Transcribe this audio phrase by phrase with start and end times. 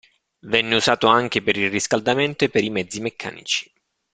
[0.39, 3.71] Venne usato anche per il riscaldamento e per i mezzi meccanici.